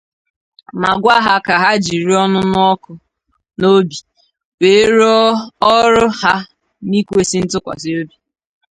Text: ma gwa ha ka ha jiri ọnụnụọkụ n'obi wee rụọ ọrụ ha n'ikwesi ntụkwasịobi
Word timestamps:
ma 0.81 0.91
gwa 1.01 1.17
ha 1.25 1.35
ka 1.45 1.55
ha 1.63 1.69
jiri 1.83 2.13
ọnụnụọkụ 2.23 2.91
n'obi 3.59 3.97
wee 4.59 4.85
rụọ 4.95 5.21
ọrụ 5.73 6.05
ha 6.19 6.33
n'ikwesi 6.89 7.37
ntụkwasịobi 7.41 8.15